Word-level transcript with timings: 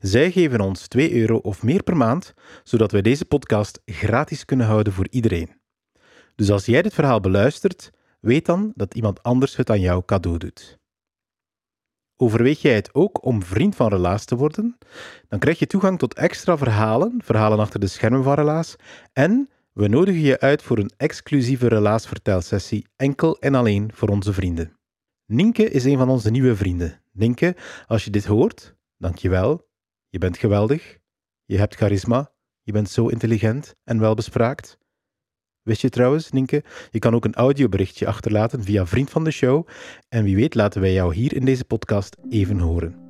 Zij 0.00 0.30
geven 0.30 0.60
ons 0.60 0.88
2 0.88 1.14
euro 1.14 1.36
of 1.36 1.62
meer 1.62 1.82
per 1.82 1.96
maand, 1.96 2.34
zodat 2.62 2.92
wij 2.92 3.02
deze 3.02 3.24
podcast 3.24 3.80
gratis 3.84 4.44
kunnen 4.44 4.66
houden 4.66 4.92
voor 4.92 5.06
iedereen. 5.10 5.60
Dus 6.34 6.50
als 6.50 6.66
jij 6.66 6.82
dit 6.82 6.94
verhaal 6.94 7.20
beluistert, 7.20 7.90
weet 8.20 8.46
dan 8.46 8.72
dat 8.74 8.94
iemand 8.94 9.22
anders 9.22 9.56
het 9.56 9.70
aan 9.70 9.80
jou 9.80 10.02
cadeau 10.04 10.38
doet. 10.38 10.80
Overweeg 12.16 12.62
jij 12.62 12.74
het 12.74 12.94
ook 12.94 13.24
om 13.24 13.42
vriend 13.42 13.76
van 13.76 13.88
Relaas 13.88 14.24
te 14.24 14.36
worden? 14.36 14.78
Dan 15.28 15.38
krijg 15.38 15.58
je 15.58 15.66
toegang 15.66 15.98
tot 15.98 16.14
extra 16.14 16.56
verhalen, 16.56 17.20
verhalen 17.24 17.58
achter 17.58 17.80
de 17.80 17.86
schermen 17.86 18.22
van 18.22 18.34
Relaas, 18.34 18.76
en 19.12 19.50
we 19.72 19.88
nodigen 19.88 20.20
je 20.20 20.40
uit 20.40 20.62
voor 20.62 20.78
een 20.78 20.92
exclusieve 20.96 21.68
Relaas 21.68 22.06
vertelsessie 22.06 22.86
enkel 22.96 23.38
en 23.38 23.54
alleen 23.54 23.90
voor 23.94 24.08
onze 24.08 24.32
vrienden. 24.32 24.76
Nienke 25.26 25.70
is 25.70 25.84
een 25.84 25.98
van 25.98 26.08
onze 26.08 26.30
nieuwe 26.30 26.56
vrienden. 26.56 27.02
Nienke, 27.12 27.56
als 27.86 28.04
je 28.04 28.10
dit 28.10 28.24
hoort, 28.24 28.76
dankjewel. 28.96 29.70
Je 30.12 30.18
bent 30.18 30.38
geweldig. 30.38 30.98
Je 31.44 31.58
hebt 31.58 31.74
charisma. 31.74 32.32
Je 32.62 32.72
bent 32.72 32.90
zo 32.90 33.06
intelligent 33.08 33.74
en 33.84 34.00
welbespraakt. 34.00 34.78
Wist 35.62 35.80
je 35.80 35.88
trouwens, 35.88 36.30
Nienke, 36.30 36.64
je 36.90 36.98
kan 36.98 37.14
ook 37.14 37.24
een 37.24 37.34
audioberichtje 37.34 38.06
achterlaten 38.06 38.62
via 38.62 38.86
Vriend 38.86 39.10
van 39.10 39.24
de 39.24 39.30
Show. 39.30 39.68
En 40.08 40.24
wie 40.24 40.36
weet 40.36 40.54
laten 40.54 40.80
wij 40.80 40.92
jou 40.92 41.14
hier 41.14 41.34
in 41.34 41.44
deze 41.44 41.64
podcast 41.64 42.16
even 42.30 42.58
horen. 42.58 43.01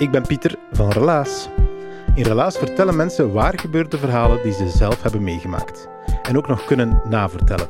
Ik 0.00 0.10
ben 0.10 0.26
Pieter 0.26 0.54
van 0.72 0.90
Relaas. 0.90 1.48
In 2.14 2.22
Relaas 2.22 2.58
vertellen 2.58 2.96
mensen 2.96 3.32
waar 3.32 3.58
gebeurde 3.58 3.98
verhalen 3.98 4.42
die 4.42 4.52
ze 4.52 4.68
zelf 4.68 5.02
hebben 5.02 5.22
meegemaakt. 5.22 5.88
En 6.22 6.36
ook 6.36 6.48
nog 6.48 6.64
kunnen 6.64 7.00
navertellen. 7.08 7.68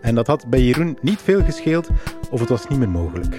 En 0.00 0.14
dat 0.14 0.26
had 0.26 0.46
bij 0.46 0.62
Jeroen 0.62 0.98
niet 1.00 1.22
veel 1.22 1.44
gescheeld 1.44 1.88
of 2.30 2.40
het 2.40 2.48
was 2.48 2.68
niet 2.68 2.78
meer 2.78 2.88
mogelijk. 2.88 3.36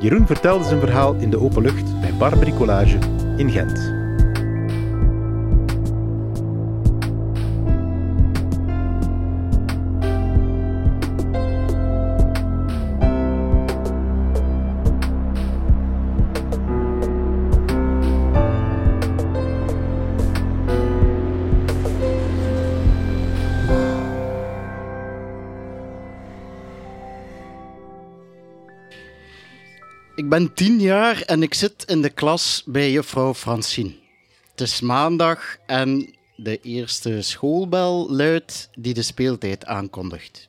Jeroen 0.00 0.26
vertelde 0.26 0.64
zijn 0.64 0.80
verhaal 0.80 1.14
in 1.14 1.30
de 1.30 1.40
open 1.40 1.62
lucht 1.62 2.00
bij 2.00 2.14
Bar 2.14 2.38
Bricolage 2.38 2.98
in 3.36 3.50
Gent. 3.50 4.03
Ben 30.34 30.54
tien 30.54 30.80
jaar 30.80 31.20
en 31.20 31.42
ik 31.42 31.54
zit 31.54 31.84
in 31.86 32.02
de 32.02 32.10
klas 32.10 32.62
bij 32.66 32.90
juffrouw 32.90 33.34
Francine. 33.34 33.94
Het 34.50 34.60
is 34.60 34.80
maandag 34.80 35.56
en 35.66 36.14
de 36.36 36.60
eerste 36.60 37.22
schoolbel 37.22 38.10
luidt 38.10 38.68
die 38.78 38.94
de 38.94 39.02
speeltijd 39.02 39.66
aankondigt. 39.66 40.48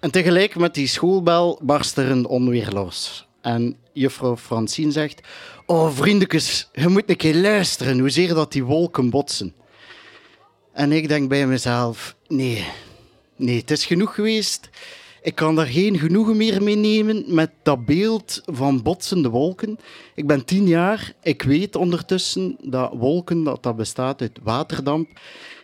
En 0.00 0.10
tegelijk 0.10 0.56
met 0.56 0.74
die 0.74 0.86
schoolbel 0.86 1.60
barst 1.62 1.96
er 1.96 2.10
een 2.10 2.26
onweer 2.26 2.68
los. 2.70 3.26
En 3.40 3.76
juffrouw 3.92 4.36
Francine 4.36 4.92
zegt: 4.92 5.20
Oh, 5.66 5.90
vriendekes, 5.90 6.68
je 6.72 6.88
moet 6.88 7.10
een 7.10 7.16
keer 7.16 7.36
luisteren 7.36 7.98
hoezeer 7.98 8.34
dat 8.34 8.52
die 8.52 8.64
wolken 8.64 9.10
botsen. 9.10 9.54
En 10.72 10.92
ik 10.92 11.08
denk 11.08 11.28
bij 11.28 11.46
mezelf: 11.46 12.16
Nee, 12.26 12.66
nee, 13.36 13.56
het 13.56 13.70
is 13.70 13.86
genoeg 13.86 14.14
geweest. 14.14 14.68
Ik 15.28 15.34
kan 15.34 15.54
daar 15.54 15.66
geen 15.66 15.98
genoegen 15.98 16.36
meer 16.36 16.62
mee 16.62 16.76
nemen 16.76 17.24
met 17.26 17.50
dat 17.62 17.84
beeld 17.84 18.42
van 18.44 18.82
botsende 18.82 19.28
wolken. 19.28 19.78
Ik 20.14 20.26
ben 20.26 20.44
tien 20.44 20.66
jaar. 20.66 21.12
Ik 21.22 21.42
weet 21.42 21.76
ondertussen 21.76 22.56
dat 22.62 22.92
wolken 22.92 23.44
dat 23.44 23.62
dat 23.62 23.76
bestaat 23.76 24.20
uit 24.20 24.38
waterdamp. 24.42 25.08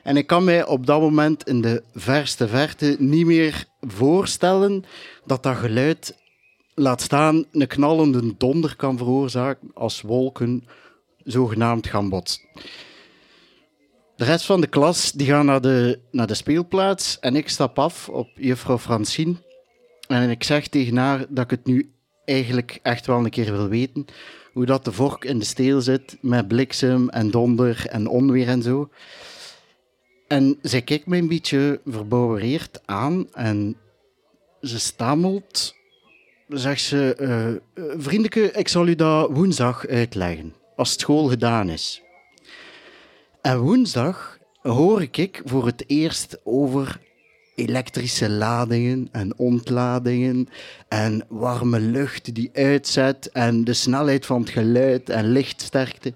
En 0.03 0.17
ik 0.17 0.27
kan 0.27 0.45
mij 0.45 0.67
op 0.67 0.87
dat 0.87 1.01
moment 1.01 1.49
in 1.49 1.61
de 1.61 1.83
verste 1.95 2.49
verte 2.49 2.97
niet 2.99 3.27
meer 3.27 3.65
voorstellen 3.81 4.85
dat 5.25 5.43
dat 5.43 5.57
geluid, 5.57 6.17
laat 6.75 7.01
staan, 7.01 7.45
een 7.53 7.67
knallende 7.67 8.37
donder 8.37 8.77
kan 8.77 8.97
veroorzaken 8.99 9.71
als 9.75 10.01
wolken 10.01 10.65
zogenaamd 11.23 11.87
gaan 11.87 12.09
botsen. 12.09 12.43
De 14.17 14.25
rest 14.25 14.45
van 14.45 14.61
de 14.61 14.67
klas 14.67 15.13
die 15.13 15.27
gaan 15.27 15.47
naar 15.47 15.61
de, 15.61 15.99
naar 16.11 16.27
de 16.27 16.35
speelplaats 16.35 17.19
en 17.19 17.37
ik 17.37 17.49
stap 17.49 17.79
af 17.79 18.09
op 18.09 18.29
juffrouw 18.35 18.79
Francine. 18.79 19.53
En 20.09 20.31
ik 20.31 20.44
zeg 20.44 20.66
tegen 20.66 20.97
haar 20.97 21.26
dat 21.28 21.44
ik 21.44 21.50
het 21.50 21.66
nu 21.66 21.91
eigenlijk 22.25 22.78
echt 22.82 23.06
wel 23.06 23.25
een 23.25 23.31
keer 23.31 23.53
wil 23.53 23.69
weten. 23.69 24.04
Hoe 24.53 24.66
dat 24.66 24.84
de 24.84 24.92
vork 24.92 25.25
in 25.25 25.38
de 25.38 25.44
steel 25.44 25.81
zit 25.81 26.16
met 26.20 26.48
bliksem 26.48 27.09
en 27.09 27.31
donder 27.31 27.87
en 27.87 28.06
onweer 28.06 28.48
en 28.48 28.62
zo. 28.62 28.91
En 30.28 30.59
zij 30.62 30.82
kijkt 30.82 31.06
me 31.06 31.16
een 31.16 31.28
beetje 31.28 31.81
verbouwereerd 31.87 32.81
aan 32.84 33.32
en 33.32 33.76
ze 34.60 34.78
stamelt. 34.78 35.75
Zegt 36.48 36.82
ze, 36.82 37.16
uh, 37.75 37.94
vriendelijke, 38.00 38.53
ik 38.53 38.69
zal 38.69 38.86
u 38.86 38.94
dat 38.94 39.31
woensdag 39.31 39.86
uitleggen, 39.86 40.54
als 40.76 40.92
school 40.92 41.26
gedaan 41.26 41.69
is. 41.69 42.03
En 43.42 43.59
woensdag 43.59 44.38
hoor 44.62 45.03
ik 45.10 45.42
voor 45.44 45.66
het 45.66 45.84
eerst 45.86 46.38
over 46.42 47.00
elektrische 47.54 48.31
ladingen 48.31 49.09
en 49.12 49.38
ontladingen 49.38 50.48
en 50.88 51.25
warme 51.28 51.81
lucht 51.81 52.34
die 52.34 52.50
uitzet 52.53 53.31
en 53.32 53.65
de 53.65 53.72
snelheid 53.72 54.26
van 54.26 54.41
het 54.41 54.50
geluid 54.50 55.10
en 55.10 55.28
lichtsterkte. 55.28 56.15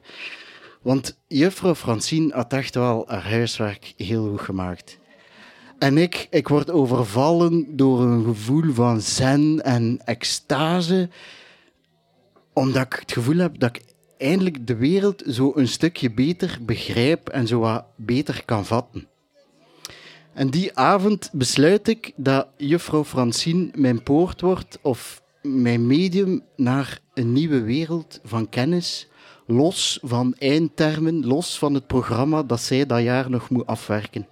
Want 0.82 1.18
juffrouw 1.26 1.74
Francine 1.74 2.34
had 2.34 2.52
echt 2.52 2.74
wel 2.74 3.04
haar 3.06 3.30
huiswerk 3.30 3.94
heel 3.96 4.28
goed 4.28 4.40
gemaakt. 4.40 4.98
En 5.78 5.98
ik, 5.98 6.26
ik 6.30 6.48
word 6.48 6.70
overvallen 6.70 7.76
door 7.76 8.00
een 8.00 8.24
gevoel 8.24 8.72
van 8.72 9.00
zen 9.00 9.60
en 9.64 10.00
extase, 10.04 11.08
omdat 12.52 12.86
ik 12.86 12.98
het 13.00 13.12
gevoel 13.12 13.36
heb 13.36 13.58
dat 13.58 13.76
ik 13.76 13.82
eindelijk 14.18 14.66
de 14.66 14.76
wereld 14.76 15.22
zo 15.26 15.52
een 15.54 15.68
stukje 15.68 16.10
beter 16.10 16.58
begrijp 16.62 17.28
en 17.28 17.46
zo 17.46 17.58
wat 17.58 17.84
beter 17.96 18.42
kan 18.44 18.66
vatten. 18.66 19.07
En 20.38 20.50
die 20.50 20.76
avond 20.76 21.30
besluit 21.32 21.88
ik 21.88 22.12
dat 22.16 22.46
juffrouw 22.56 23.04
Francine 23.04 23.70
mijn 23.74 24.02
poort 24.02 24.40
wordt 24.40 24.78
of 24.82 25.22
mijn 25.42 25.86
medium 25.86 26.42
naar 26.56 26.98
een 27.14 27.32
nieuwe 27.32 27.60
wereld 27.60 28.20
van 28.24 28.48
kennis, 28.48 29.08
los 29.46 29.98
van 30.02 30.34
eindtermen, 30.38 31.26
los 31.26 31.58
van 31.58 31.74
het 31.74 31.86
programma 31.86 32.42
dat 32.42 32.60
zij 32.60 32.86
dat 32.86 33.02
jaar 33.02 33.30
nog 33.30 33.50
moet 33.50 33.66
afwerken. 33.66 34.26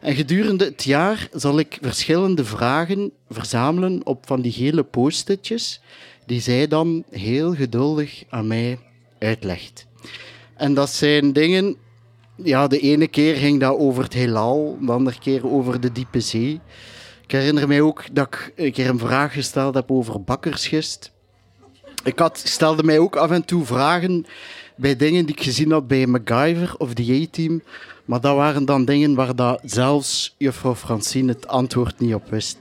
En 0.00 0.14
gedurende 0.14 0.64
het 0.64 0.84
jaar 0.84 1.28
zal 1.32 1.58
ik 1.58 1.78
verschillende 1.80 2.44
vragen 2.44 3.12
verzamelen 3.28 4.06
op 4.06 4.26
van 4.26 4.40
die 4.40 4.52
gele 4.52 4.82
post-itjes, 4.82 5.80
die 6.26 6.40
zij 6.40 6.68
dan 6.68 7.04
heel 7.10 7.54
geduldig 7.54 8.24
aan 8.28 8.46
mij 8.46 8.78
uitlegt. 9.18 9.86
En 10.56 10.74
dat 10.74 10.90
zijn 10.90 11.32
dingen 11.32 11.76
ja, 12.44 12.66
de 12.66 12.78
ene 12.78 13.08
keer 13.08 13.36
ging 13.36 13.60
dat 13.60 13.78
over 13.78 14.02
het 14.02 14.12
heelal, 14.12 14.78
de 14.80 14.92
andere 14.92 15.18
keer 15.18 15.50
over 15.50 15.80
de 15.80 15.92
diepe 15.92 16.20
zee. 16.20 16.60
Ik 17.22 17.30
herinner 17.30 17.68
mij 17.68 17.80
ook 17.80 18.04
dat 18.12 18.26
ik 18.26 18.52
een 18.56 18.72
keer 18.72 18.88
een 18.88 18.98
vraag 18.98 19.32
gesteld 19.32 19.74
heb 19.74 19.90
over 19.90 20.22
bakkersgist. 20.22 21.12
Ik 22.04 22.18
had, 22.18 22.38
stelde 22.44 22.82
mij 22.82 22.98
ook 22.98 23.16
af 23.16 23.30
en 23.30 23.44
toe 23.44 23.64
vragen 23.64 24.26
bij 24.76 24.96
dingen 24.96 25.26
die 25.26 25.36
ik 25.36 25.42
gezien 25.42 25.72
had 25.72 25.86
bij 25.86 26.06
MacGyver 26.06 26.74
of 26.78 26.94
de 26.94 27.22
A-team. 27.22 27.62
Maar 28.04 28.20
dat 28.20 28.36
waren 28.36 28.64
dan 28.64 28.84
dingen 28.84 29.14
waar 29.14 29.36
dat 29.36 29.60
zelfs 29.64 30.34
juffrouw 30.38 30.74
Francine 30.74 31.32
het 31.32 31.48
antwoord 31.48 31.98
niet 31.98 32.14
op 32.14 32.30
wist. 32.30 32.58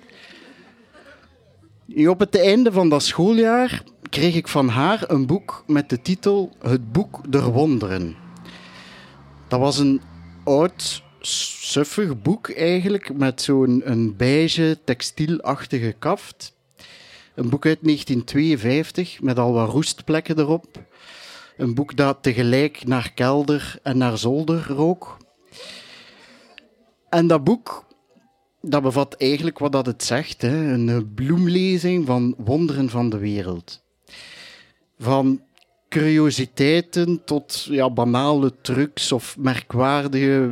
Op 2.08 2.20
het 2.20 2.40
einde 2.40 2.72
van 2.72 2.90
dat 2.90 3.04
schooljaar 3.04 3.84
kreeg 4.10 4.36
ik 4.36 4.48
van 4.48 4.68
haar 4.68 5.04
een 5.08 5.26
boek 5.26 5.64
met 5.68 5.90
de 5.90 6.02
titel 6.02 6.52
Het 6.62 6.92
Boek 6.92 7.32
der 7.32 7.52
Wonderen. 7.52 8.21
Dat 9.52 9.60
was 9.60 9.78
een 9.78 10.02
oud, 10.44 11.04
suffig 11.22 12.22
boek 12.22 12.50
eigenlijk, 12.50 13.14
met 13.14 13.42
zo'n 13.42 13.82
een 13.84 14.16
beige, 14.16 14.80
textielachtige 14.84 15.96
kaft. 16.00 16.56
Een 17.36 17.50
boek 17.50 17.66
uit 17.66 17.80
1952 17.82 19.22
met 19.22 19.40
al 19.40 19.54
wat 19.54 19.70
roestplekken 19.70 20.40
erop. 20.40 20.84
Een 21.58 21.74
boek 21.74 21.96
dat 21.96 22.18
tegelijk 22.22 22.86
naar 22.88 23.14
kelder 23.14 23.80
en 23.84 23.98
naar 23.98 24.18
zolder 24.18 24.68
rook. 24.68 25.18
En 27.10 27.28
dat 27.28 27.44
boek 27.44 27.86
dat 28.62 28.82
bevat 28.82 29.14
eigenlijk 29.14 29.60
wat 29.60 29.72
dat 29.72 29.86
het 29.86 30.04
zegt: 30.04 30.42
hè? 30.42 30.74
een 30.74 31.14
bloemlezing 31.14 32.06
van 32.06 32.36
wonderen 32.38 32.90
van 32.90 33.10
de 33.10 33.18
wereld. 33.18 33.84
Van 35.00 35.42
curiositeiten 35.92 37.22
tot 37.26 37.68
ja, 37.70 37.90
banale 37.90 38.52
trucs 38.62 39.12
of 39.12 39.38
merkwaardige 39.38 40.52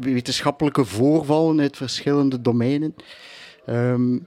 wetenschappelijke 0.00 0.84
voorvallen 0.84 1.60
uit 1.60 1.76
verschillende 1.76 2.40
domeinen. 2.40 2.94
Ehm, 3.66 4.18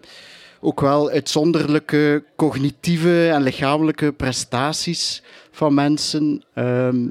ook 0.61 0.81
wel 0.81 1.09
uitzonderlijke 1.09 2.23
cognitieve 2.35 3.29
en 3.29 3.41
lichamelijke 3.41 4.13
prestaties 4.13 5.23
van 5.51 5.73
mensen. 5.73 6.43
Ehm, 6.53 7.07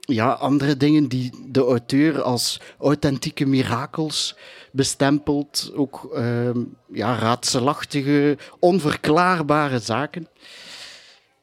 ja, 0.00 0.30
andere 0.32 0.76
dingen 0.76 1.08
die 1.08 1.30
de 1.48 1.64
auteur 1.64 2.22
als 2.22 2.60
authentieke 2.78 3.46
mirakels 3.46 4.36
bestempelt. 4.72 5.72
Ook 5.74 6.08
ehm, 6.14 6.58
ja, 6.92 7.18
raadselachtige, 7.18 8.38
onverklaarbare 8.58 9.78
zaken. 9.78 10.28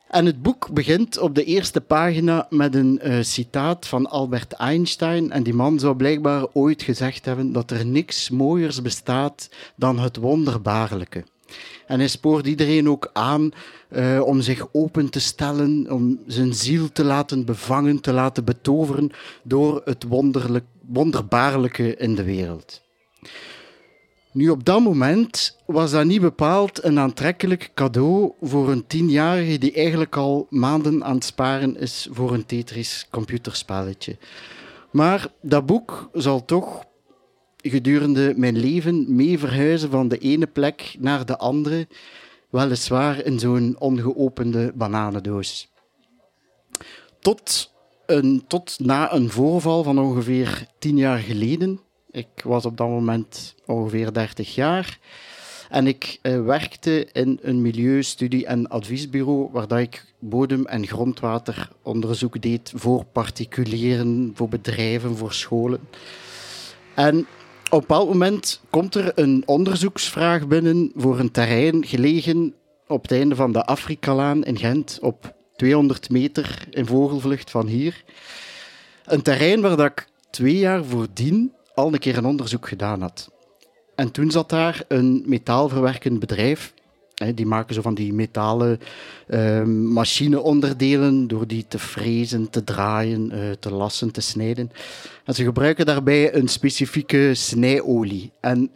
En 0.08 0.26
het 0.26 0.42
boek 0.42 0.70
begint 0.74 1.18
op 1.18 1.36
de 1.36 1.44
eerste 1.44 1.82
pagina 1.82 2.48
met 2.50 2.76
een 2.76 3.00
uh, 3.04 3.18
citaat 3.22 3.88
van 3.88 4.10
Albert 4.10 4.54
Einstein. 4.54 5.32
En 5.32 5.44
die 5.44 5.54
man 5.54 5.80
zou 5.80 5.96
blijkbaar 5.96 6.46
ooit 6.54 6.84
gezegd 6.84 7.26
hebben 7.26 7.52
dat 7.52 7.72
er 7.72 7.86
niks 7.86 8.30
mooiers 8.30 8.82
bestaat 8.82 9.50
dan 9.76 10.00
het 10.00 10.18
wonderbaarlijke. 10.18 11.24
En 11.88 12.00
hij 12.00 12.08
spoort 12.08 12.48
iedereen 12.48 12.90
ook 12.90 13.10
aan 13.14 13.52
uh, 13.90 14.22
om 14.22 14.42
zich 14.42 14.68
open 14.72 15.10
te 15.10 15.20
stellen, 15.20 15.92
om 15.92 16.20
zijn 16.28 16.54
ziel 16.54 16.92
te 16.92 17.04
laten 17.04 17.46
bevangen, 17.46 18.02
te 18.02 18.14
laten 18.14 18.44
betoveren 18.44 19.12
door 19.44 19.82
het 19.86 20.06
wonderbaarlijke 20.88 21.96
in 21.96 22.16
de 22.16 22.24
wereld. 22.24 22.82
Nu, 24.36 24.50
op 24.50 24.66
dat 24.66 24.82
moment 24.82 25.58
was 25.66 25.92
dat 25.92 26.06
niet 26.06 26.22
bepaald 26.22 26.84
een 26.84 27.00
aantrekkelijk 27.00 27.72
cadeau 27.74 28.32
voor 28.42 28.72
een 28.72 28.88
tienjarige 28.88 29.58
die 29.58 29.74
eigenlijk 29.74 30.16
al 30.16 30.48
maanden 30.50 31.04
aan 31.04 31.16
het 31.16 31.24
sparen 31.24 31.78
is 31.78 32.08
voor 32.12 32.34
een 32.34 32.46
Tetris 32.46 33.08
computerspelletje. 33.12 34.18
Maar 34.92 35.28
dat 35.42 35.66
boek 35.66 36.10
zal 36.14 36.46
toch 36.46 36.84
gedurende 37.58 38.34
mijn 38.38 38.58
leven 38.58 39.16
mee 39.16 39.40
verhuizen 39.40 39.90
van 39.90 40.08
de 40.08 40.18
ene 40.18 40.48
plek 40.48 40.96
naar 41.00 41.26
de 41.26 41.38
andere, 41.38 41.88
weliswaar 42.50 43.26
in 43.26 43.40
zo'n 43.40 43.76
ongeopende 43.80 44.72
bananendoos. 44.76 45.72
Tot, 47.20 47.72
een, 48.06 48.44
tot 48.48 48.80
na 48.80 49.14
een 49.14 49.30
voorval 49.30 49.84
van 49.84 50.00
ongeveer 50.00 50.68
tien 50.80 50.98
jaar 50.98 51.20
geleden 51.20 51.80
ik 52.16 52.42
was 52.44 52.66
op 52.66 52.78
dat 52.78 52.88
moment 52.88 53.56
ongeveer 53.66 54.14
30 54.14 54.56
jaar. 54.56 55.00
En 55.70 55.88
ik 55.88 56.20
uh, 56.22 56.46
werkte 56.46 57.08
in 57.12 57.40
een 57.42 57.62
milieustudie- 57.62 58.46
en 58.46 58.68
adviesbureau 58.68 59.50
waar 59.52 59.68
dat 59.68 59.80
ik 59.80 60.06
bodem- 60.20 60.66
en 60.66 60.88
grondwateronderzoek 60.88 62.42
deed 62.42 62.72
voor 62.76 63.06
particulieren, 63.06 64.32
voor 64.36 64.50
bedrijven, 64.50 65.18
voor 65.18 65.34
scholen. 65.34 65.80
En 66.96 67.20
op 67.20 67.72
een 67.72 67.80
bepaald 67.80 68.08
moment 68.08 68.62
komt 68.70 68.96
er 68.96 69.12
een 69.16 69.44
onderzoeksvraag 69.46 70.48
binnen 70.48 70.92
voor 70.96 71.20
een 71.20 71.32
terrein 71.32 71.86
gelegen 71.86 72.54
op 72.88 73.02
het 73.02 73.12
einde 73.12 73.36
van 73.36 73.52
de 73.52 73.66
Afrikalaan 73.66 74.44
in 74.44 74.58
Gent, 74.58 74.98
op 75.02 75.36
200 75.56 76.10
meter 76.10 76.68
in 76.70 76.86
vogelvlucht 76.86 77.52
van 77.52 77.68
hier. 77.68 78.04
Een 79.06 79.22
terrein 79.22 79.62
waar 79.62 79.78
dat 79.78 79.92
ik 79.92 80.08
twee 80.30 80.58
jaar 80.58 80.84
voordien 80.84 81.55
al 81.76 81.94
een 81.94 82.00
keer 82.00 82.18
een 82.18 82.26
onderzoek 82.26 82.68
gedaan 82.68 83.02
had. 83.02 83.32
En 83.96 84.12
toen 84.12 84.32
zat 84.32 84.50
daar 84.50 84.84
een 84.88 85.24
metaalverwerkend 85.26 86.20
bedrijf. 86.20 86.74
die 87.36 87.46
maken 87.46 87.76
zo 87.76 87.82
van 87.82 87.94
die 87.94 88.14
metalen 88.14 88.80
uh, 89.28 89.64
machineonderdelen 89.64 91.28
door 91.28 91.48
die 91.48 91.66
te 91.68 91.80
frezen, 91.80 92.50
te 92.50 92.64
draaien, 92.64 93.32
uh, 93.34 93.52
te 93.60 93.74
lassen, 93.74 94.12
te 94.12 94.22
snijden. 94.22 94.72
En 95.24 95.34
ze 95.34 95.44
gebruiken 95.44 95.86
daarbij 95.86 96.36
een 96.36 96.48
specifieke 96.48 97.34
snijolie. 97.34 98.32
En 98.40 98.72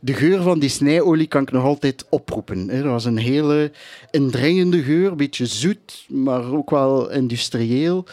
de 0.00 0.12
geur 0.12 0.42
van 0.42 0.58
die 0.58 0.68
snijolie 0.68 1.26
kan 1.26 1.42
ik 1.42 1.52
nog 1.52 1.64
altijd 1.64 2.04
oproepen. 2.08 2.66
Dat 2.66 2.84
was 2.84 3.04
een 3.04 3.18
hele 3.18 3.72
indringende 4.10 4.82
geur, 4.82 5.10
een 5.10 5.16
beetje 5.16 5.46
zoet, 5.46 6.04
maar 6.08 6.52
ook 6.52 6.70
wel 6.70 7.10
industrieel 7.10 8.04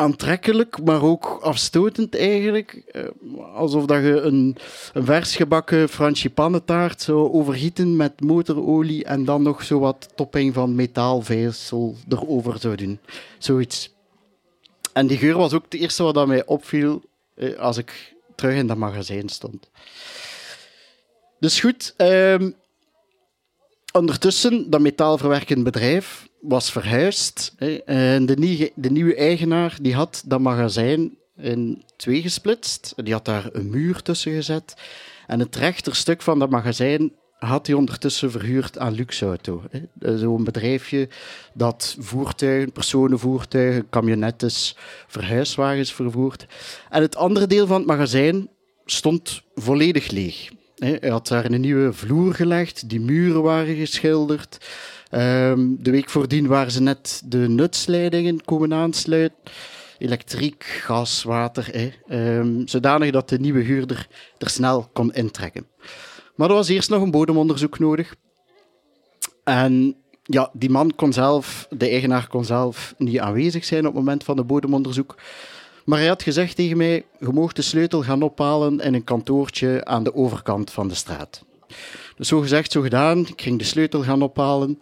aantrekkelijk, 0.00 0.84
maar 0.84 1.02
ook 1.02 1.38
afstotend 1.42 2.16
eigenlijk. 2.16 2.82
Eh, 2.92 3.04
alsof 3.54 3.84
dat 3.86 4.02
je 4.02 4.20
een, 4.20 4.56
een 4.92 5.04
vers 5.04 5.36
gebakken 5.36 5.88
frangipannetaart 5.88 7.02
zou 7.02 7.32
overgieten 7.32 7.96
met 7.96 8.20
motorolie 8.20 9.04
en 9.04 9.24
dan 9.24 9.42
nog 9.42 9.64
zo 9.64 9.78
wat 9.78 10.08
topping 10.14 10.54
van 10.54 10.74
metaalvezel 10.74 11.96
erover 12.08 12.58
zou 12.58 12.76
doen. 12.76 12.98
Zoiets. 13.38 13.94
En 14.92 15.06
die 15.06 15.18
geur 15.18 15.36
was 15.36 15.52
ook 15.52 15.64
het 15.64 15.80
eerste 15.80 16.02
wat 16.02 16.26
mij 16.26 16.46
opviel 16.46 17.02
eh, 17.34 17.58
als 17.58 17.76
ik 17.76 18.14
terug 18.34 18.54
in 18.54 18.66
dat 18.66 18.76
magazijn 18.76 19.28
stond. 19.28 19.70
Dus 21.38 21.60
goed, 21.60 21.94
ehm, 21.96 22.50
ondertussen, 23.92 24.70
dat 24.70 24.80
metaalverwerkend 24.80 25.64
bedrijf 25.64 26.28
was 26.40 26.72
verhuisd. 26.72 27.54
En 27.84 28.26
de, 28.26 28.36
nieuwe, 28.36 28.72
de 28.74 28.90
nieuwe 28.90 29.14
eigenaar 29.14 29.78
die 29.82 29.94
had 29.94 30.22
dat 30.26 30.40
magazijn 30.40 31.18
in 31.36 31.82
twee 31.96 32.22
gesplitst. 32.22 32.92
Die 32.96 33.12
had 33.12 33.24
daar 33.24 33.48
een 33.52 33.70
muur 33.70 34.02
tussen 34.02 34.32
gezet. 34.32 34.74
En 35.26 35.40
het 35.40 35.56
rechterstuk 35.56 36.22
van 36.22 36.38
dat 36.38 36.50
magazijn 36.50 37.12
had 37.38 37.66
hij 37.66 37.76
ondertussen 37.76 38.30
verhuurd 38.30 38.78
aan 38.78 38.92
Luxauto. 38.92 39.62
Zo'n 40.00 40.44
bedrijfje 40.44 41.08
dat 41.54 41.96
voertuigen, 41.98 42.72
personenvoertuigen, 42.72 43.88
camionettes, 43.90 44.76
verhuiswagens 45.06 45.92
vervoert. 45.92 46.46
En 46.90 47.02
het 47.02 47.16
andere 47.16 47.46
deel 47.46 47.66
van 47.66 47.76
het 47.76 47.86
magazijn 47.86 48.48
stond 48.84 49.42
volledig 49.54 50.10
leeg. 50.10 50.50
Hij 50.76 51.10
had 51.10 51.28
daar 51.28 51.44
een 51.44 51.60
nieuwe 51.60 51.92
vloer 51.92 52.34
gelegd, 52.34 52.88
die 52.88 53.00
muren 53.00 53.42
waren 53.42 53.76
geschilderd. 53.76 54.58
Ehm, 55.10 55.68
de 55.78 55.90
week 55.90 56.10
voordien 56.10 56.46
waren 56.46 56.72
ze 56.72 56.82
net 56.82 57.22
de 57.24 57.38
nutsleidingen 57.38 58.44
komen 58.44 58.74
aansluiten. 58.74 59.38
Elektriek, 59.98 60.64
gas, 60.64 61.22
water. 61.22 61.68
Hè. 61.72 62.42
zodanig 62.64 63.10
dat 63.10 63.28
de 63.28 63.38
nieuwe 63.38 63.62
huurder 63.62 64.06
er 64.38 64.48
snel 64.48 64.88
kon 64.92 65.12
intrekken. 65.12 65.66
Maar 66.34 66.48
er 66.48 66.54
was 66.54 66.68
eerst 66.68 66.90
nog 66.90 67.02
een 67.02 67.10
bodemonderzoek 67.10 67.78
nodig. 67.78 68.14
En 69.44 69.96
ja, 70.22 70.50
die 70.52 70.70
man 70.70 70.94
kon 70.94 71.12
zelf, 71.12 71.66
de 71.70 71.88
eigenaar 71.88 72.28
kon 72.28 72.44
zelf 72.44 72.94
niet 72.98 73.18
aanwezig 73.18 73.64
zijn 73.64 73.80
op 73.80 73.86
het 73.86 73.94
moment 73.94 74.24
van 74.24 74.36
het 74.36 74.46
bodemonderzoek. 74.46 75.16
Maar 75.84 75.98
hij 75.98 76.08
had 76.08 76.22
gezegd 76.22 76.56
tegen 76.56 76.76
mij: 76.76 77.04
Je 77.18 77.28
mocht 77.28 77.56
de 77.56 77.62
sleutel 77.62 78.02
gaan 78.02 78.22
ophalen 78.22 78.80
in 78.80 78.94
een 78.94 79.04
kantoortje 79.04 79.84
aan 79.84 80.02
de 80.02 80.14
overkant 80.14 80.70
van 80.70 80.88
de 80.88 80.94
straat. 80.94 81.44
Zo 82.20 82.40
gezegd, 82.40 82.72
zo 82.72 82.80
gedaan. 82.80 83.18
Ik 83.18 83.40
ging 83.42 83.58
de 83.58 83.64
sleutel 83.64 84.02
gaan 84.02 84.22
ophalen. 84.22 84.78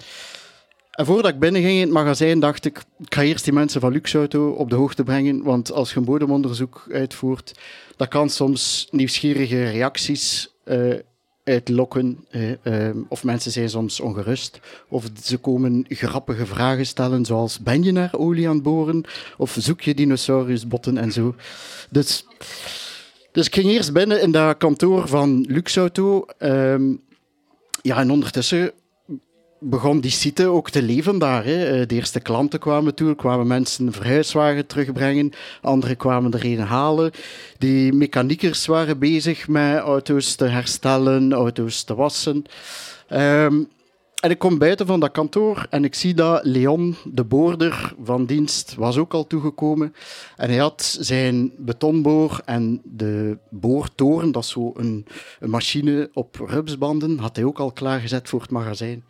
En 0.90 1.06
voordat 1.06 1.32
ik 1.32 1.38
binnen 1.38 1.62
ging 1.62 1.74
in 1.74 1.80
het 1.80 1.90
magazijn, 1.90 2.40
dacht 2.40 2.64
ik: 2.64 2.82
Ik 2.98 3.14
ga 3.14 3.22
eerst 3.22 3.44
die 3.44 3.52
mensen 3.52 3.80
van 3.80 3.92
Luxauto 3.92 4.50
op 4.50 4.70
de 4.70 4.76
hoogte 4.76 5.04
brengen. 5.04 5.42
Want 5.42 5.72
als 5.72 5.92
je 5.92 5.96
een 5.96 6.04
bodemonderzoek 6.04 6.86
uitvoert, 6.92 7.52
dat 7.96 8.08
kan 8.08 8.30
soms 8.30 8.88
nieuwsgierige 8.90 9.70
reacties 9.70 10.54
uh, 10.64 10.94
uitlokken. 11.44 12.26
Uh, 12.30 12.90
of 13.08 13.24
mensen 13.24 13.52
zijn 13.52 13.70
soms 13.70 14.00
ongerust. 14.00 14.60
Of 14.88 15.04
ze 15.22 15.36
komen 15.36 15.84
grappige 15.88 16.46
vragen 16.46 16.86
stellen, 16.86 17.24
zoals: 17.24 17.58
Ben 17.58 17.82
je 17.82 17.92
naar 17.92 18.14
olie 18.16 18.48
aan 18.48 18.54
het 18.54 18.62
boren? 18.62 19.04
Of 19.36 19.56
zoek 19.58 19.80
je 19.80 19.94
dinosaurusbotten 19.94 20.98
en 20.98 21.12
zo. 21.12 21.34
Dus, 21.90 22.26
dus 23.32 23.46
ik 23.46 23.54
ging 23.54 23.70
eerst 23.70 23.92
binnen 23.92 24.20
in 24.22 24.30
dat 24.32 24.56
kantoor 24.56 25.08
van 25.08 25.44
Luxauto. 25.48 26.24
Ehm, 26.38 26.92
ja, 27.82 27.96
en 27.96 28.10
ondertussen 28.10 28.72
begon 29.60 30.00
die 30.00 30.10
site 30.10 30.46
ook 30.46 30.70
te 30.70 30.82
leven 30.82 31.18
daar. 31.18 31.44
Hè. 31.44 31.80
Eh, 31.80 31.86
de 31.86 31.94
eerste 31.94 32.20
klanten 32.20 32.58
kwamen 32.58 32.94
toe, 32.94 33.14
kwamen 33.14 33.46
mensen 33.46 33.86
een 33.86 33.92
verhuiswagen 33.92 34.66
terugbrengen, 34.66 35.32
anderen 35.62 35.96
kwamen 35.96 36.32
er 36.32 36.44
een 36.44 36.58
halen. 36.58 37.12
Die 37.58 37.92
mechaniekers 37.92 38.66
waren 38.66 38.98
bezig 38.98 39.48
met 39.48 39.78
auto's 39.78 40.34
te 40.34 40.44
herstellen, 40.44 41.32
auto's 41.32 41.82
te 41.82 41.94
wassen. 41.94 42.44
Ehm, 43.08 43.62
en 44.20 44.30
ik 44.30 44.38
kom 44.38 44.58
buiten 44.58 44.86
van 44.86 45.00
dat 45.00 45.10
kantoor 45.10 45.66
en 45.70 45.84
ik 45.84 45.94
zie 45.94 46.14
dat 46.14 46.44
Leon, 46.44 46.96
de 47.04 47.24
boorder 47.24 47.94
van 48.02 48.26
dienst, 48.26 48.74
was 48.74 48.96
ook 48.96 49.14
al 49.14 49.26
toegekomen. 49.26 49.94
En 50.36 50.48
hij 50.48 50.58
had 50.58 50.96
zijn 51.00 51.52
betonboor 51.58 52.40
en 52.44 52.80
de 52.84 53.38
boortoren, 53.50 54.32
dat 54.32 54.42
is 54.42 54.50
zo 54.50 54.72
een, 54.76 55.06
machine 55.40 56.10
op 56.12 56.36
rupsbanden, 56.46 57.18
had 57.18 57.36
hij 57.36 57.44
ook 57.44 57.58
al 57.58 57.72
klaargezet 57.72 58.28
voor 58.28 58.40
het 58.40 58.50
magazijn. 58.50 59.04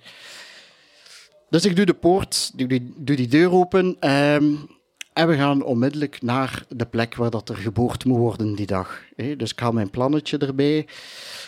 Dus 1.50 1.64
ik 1.64 1.76
doe 1.76 1.86
de 1.86 1.94
poort, 1.94 2.52
doe 2.54 2.68
die, 2.68 2.94
doe 2.96 3.16
die 3.16 3.28
deur 3.28 3.52
open 3.52 3.96
ehm, 4.00 4.54
en 5.12 5.28
we 5.28 5.36
gaan 5.36 5.62
onmiddellijk 5.62 6.22
naar 6.22 6.64
de 6.68 6.86
plek 6.86 7.14
waar 7.14 7.30
dat 7.30 7.48
er 7.48 7.56
geboord 7.56 8.04
moet 8.04 8.18
worden 8.18 8.54
die 8.54 8.66
dag. 8.66 9.02
Dus 9.36 9.50
ik 9.50 9.58
haal 9.58 9.72
mijn 9.72 9.90
plannetje 9.90 10.38
erbij. 10.38 10.86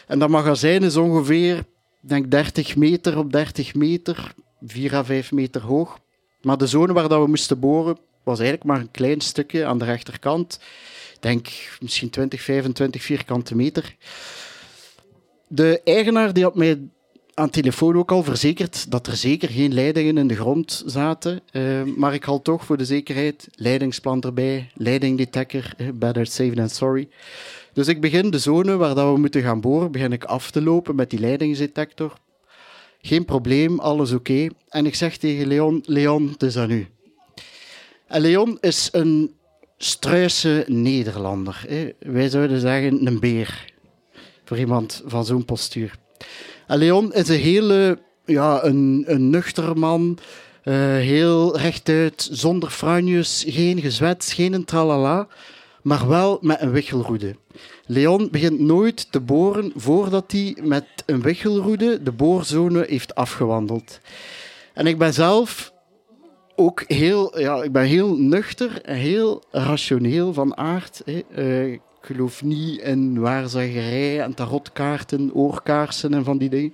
En 0.06 0.18
dat 0.18 0.28
magazijn 0.28 0.82
is 0.82 0.96
ongeveer 0.96 1.64
denk 2.00 2.30
30 2.30 2.76
meter 2.76 3.18
op 3.18 3.32
30 3.32 3.74
meter, 3.74 4.34
4 4.66 4.94
à 4.94 5.04
5 5.04 5.32
meter 5.32 5.62
hoog. 5.62 5.98
Maar 6.42 6.58
de 6.58 6.66
zone 6.66 6.92
waar 6.92 7.08
dat 7.08 7.22
we 7.22 7.28
moesten 7.28 7.60
boren 7.60 7.98
was 8.22 8.38
eigenlijk 8.38 8.68
maar 8.68 8.80
een 8.80 8.90
klein 8.90 9.20
stukje 9.20 9.64
aan 9.64 9.78
de 9.78 9.84
rechterkant. 9.84 10.60
Denk 11.20 11.48
misschien 11.80 12.10
20, 12.10 12.42
25 12.42 13.02
vierkante 13.02 13.56
meter. 13.56 13.96
De 15.46 15.80
eigenaar 15.84 16.32
die 16.32 16.42
had 16.42 16.54
mij 16.54 16.78
aan 17.34 17.50
telefoon 17.50 17.96
ook 17.96 18.10
al 18.10 18.22
verzekerd 18.22 18.90
dat 18.90 19.06
er 19.06 19.16
zeker 19.16 19.48
geen 19.48 19.74
leidingen 19.74 20.18
in 20.18 20.26
de 20.26 20.36
grond 20.36 20.82
zaten. 20.86 21.40
Eh, 21.50 21.82
maar 21.82 22.14
ik 22.14 22.24
haal 22.24 22.42
toch 22.42 22.64
voor 22.64 22.76
de 22.76 22.84
zekerheid 22.84 23.48
leidingsplan 23.54 24.20
erbij, 24.20 24.70
leidingdetector, 24.74 25.72
eh, 25.76 25.88
better 25.94 26.26
safe 26.26 26.54
than 26.54 26.68
sorry. 26.68 27.08
Dus 27.72 27.88
ik 27.88 28.00
begin 28.00 28.30
de 28.30 28.38
zone 28.38 28.76
waar 28.76 28.94
dat 28.94 29.12
we 29.12 29.18
moeten 29.20 29.42
gaan 29.42 29.60
boren, 29.60 29.92
begin 29.92 30.12
ik 30.12 30.24
af 30.24 30.50
te 30.50 30.62
lopen 30.62 30.94
met 30.94 31.10
die 31.10 31.20
leidingsdetector. 31.20 32.12
Geen 33.02 33.24
probleem, 33.24 33.78
alles 33.78 34.12
oké. 34.12 34.48
En 34.68 34.86
ik 34.86 34.94
zeg 34.94 35.16
tegen 35.16 35.46
Leon, 35.46 35.82
Leon, 35.86 36.28
het 36.28 36.42
is 36.42 36.56
aan 36.56 36.70
u. 36.70 36.86
En 38.06 38.20
Leon 38.20 38.58
is 38.60 38.88
een 38.92 39.34
struise 39.78 40.64
Nederlander. 40.66 41.64
Hè. 41.68 41.88
Wij 41.98 42.28
zouden 42.28 42.60
zeggen 42.60 43.06
een 43.06 43.20
beer. 43.20 43.72
Voor 44.44 44.58
iemand 44.58 45.02
van 45.06 45.24
zo'n 45.24 45.44
postuur. 45.44 45.94
En 46.66 46.78
Leon 46.78 47.12
is 47.12 47.28
een 47.28 47.40
hele, 47.40 47.98
ja, 48.24 48.64
een, 48.64 49.04
een 49.06 49.30
nuchter 49.30 49.78
man. 49.78 50.18
eh, 50.62 50.74
heel 50.94 51.58
rechtuit, 51.58 52.28
zonder 52.32 52.70
franjes, 52.70 53.44
geen 53.48 53.80
gezwets, 53.80 54.32
geen 54.32 54.52
een 54.52 54.64
tralala. 54.64 55.28
Maar 55.82 56.08
wel 56.08 56.38
met 56.40 56.60
een 56.60 56.70
wichelroede. 56.70 57.36
Leon 57.86 58.28
begint 58.30 58.60
nooit 58.60 59.12
te 59.12 59.20
boren 59.20 59.72
voordat 59.76 60.32
hij 60.32 60.56
met 60.62 60.86
een 61.06 61.22
wichelroede 61.22 62.02
de 62.02 62.12
boorzone 62.12 62.84
heeft 62.88 63.14
afgewandeld. 63.14 64.00
En 64.74 64.86
ik 64.86 64.98
ben 64.98 65.14
zelf 65.14 65.72
ook 66.56 66.84
heel, 66.86 67.38
ja, 67.38 67.62
ik 67.62 67.72
ben 67.72 67.84
heel 67.84 68.16
nuchter 68.16 68.82
en 68.82 68.96
heel 68.96 69.42
rationeel 69.50 70.32
van 70.32 70.56
aard. 70.56 71.02
Hè. 71.04 71.20
Eh, 71.34 71.72
ik 71.72 71.80
geloof 72.00 72.42
niet 72.42 72.80
in 72.80 73.20
waarzeggerij 73.20 74.20
en 74.20 74.34
tarotkaarten, 74.34 75.30
oorkaarsen 75.34 76.14
en 76.14 76.24
van 76.24 76.38
die 76.38 76.48
dingen. 76.48 76.72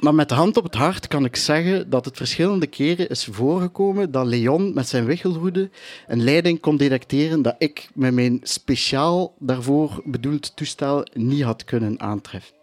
Maar 0.00 0.14
met 0.14 0.28
de 0.28 0.34
hand 0.34 0.56
op 0.56 0.64
het 0.64 0.74
hart 0.74 1.08
kan 1.08 1.24
ik 1.24 1.36
zeggen 1.36 1.90
dat 1.90 2.04
het 2.04 2.16
verschillende 2.16 2.66
keren 2.66 3.08
is 3.08 3.28
voorgekomen 3.30 4.10
dat 4.10 4.26
Leon 4.26 4.74
met 4.74 4.88
zijn 4.88 5.04
wichelroede 5.04 5.70
een 6.06 6.24
leiding 6.24 6.60
kon 6.60 6.76
detecteren 6.76 7.42
dat 7.42 7.54
ik 7.58 7.88
met 7.94 8.14
mijn 8.14 8.40
speciaal 8.42 9.34
daarvoor 9.38 10.02
bedoeld 10.04 10.56
toestel 10.56 11.06
niet 11.12 11.42
had 11.42 11.64
kunnen 11.64 12.00
aantreffen. 12.00 12.54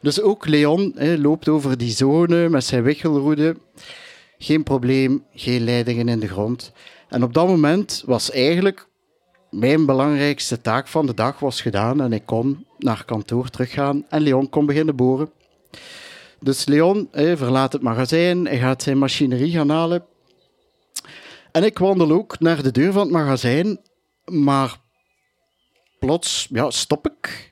Dus 0.00 0.20
ook 0.20 0.46
Leon 0.46 0.94
loopt 1.18 1.48
over 1.48 1.78
die 1.78 1.90
zone 1.90 2.48
met 2.48 2.64
zijn 2.64 2.82
wichelroede. 2.82 3.56
Geen 4.38 4.62
probleem, 4.62 5.24
geen 5.34 5.64
leidingen 5.64 6.08
in 6.08 6.20
de 6.20 6.28
grond. 6.28 6.72
En 7.08 7.22
op 7.22 7.34
dat 7.34 7.46
moment 7.46 8.02
was 8.06 8.30
eigenlijk 8.30 8.86
mijn 9.50 9.86
belangrijkste 9.86 10.60
taak 10.60 10.88
van 10.88 11.06
de 11.06 11.14
dag 11.14 11.38
was 11.38 11.60
gedaan 11.60 12.00
en 12.00 12.12
ik 12.12 12.26
kon 12.26 12.66
naar 12.78 13.04
kantoor 13.04 13.48
teruggaan 13.48 14.04
en 14.08 14.22
Leon 14.22 14.48
kon 14.48 14.66
beginnen 14.66 14.96
boren. 14.96 15.30
Dus 16.40 16.66
Leon 16.66 17.08
verlaat 17.12 17.72
het 17.72 17.82
magazijn, 17.82 18.46
hij 18.46 18.58
gaat 18.58 18.82
zijn 18.82 18.98
machinerie 18.98 19.52
gaan 19.52 19.70
halen. 19.70 20.04
En 21.52 21.64
ik 21.64 21.78
wandel 21.78 22.10
ook 22.10 22.40
naar 22.40 22.62
de 22.62 22.70
deur 22.70 22.92
van 22.92 23.02
het 23.02 23.10
magazijn, 23.10 23.80
maar 24.24 24.80
plots 25.98 26.48
ja, 26.50 26.70
stop 26.70 27.06
ik. 27.08 27.48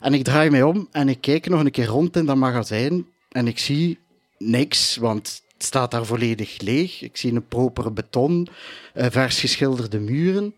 En 0.00 0.14
ik 0.14 0.24
draai 0.24 0.50
mij 0.50 0.62
om 0.62 0.88
en 0.90 1.08
ik 1.08 1.20
kijk 1.20 1.48
nog 1.48 1.60
een 1.60 1.70
keer 1.70 1.86
rond 1.86 2.16
in 2.16 2.26
dat 2.26 2.36
magazijn 2.36 3.06
en 3.28 3.46
ik 3.46 3.58
zie 3.58 3.98
niks, 4.38 4.96
want 4.96 5.42
het 5.52 5.64
staat 5.64 5.90
daar 5.90 6.06
volledig 6.06 6.60
leeg. 6.60 7.02
Ik 7.02 7.16
zie 7.16 7.32
een 7.32 7.48
proper 7.48 7.92
beton, 7.92 8.48
eh, 8.94 9.06
vers 9.10 9.40
geschilderde 9.40 9.98
muren. 9.98 10.54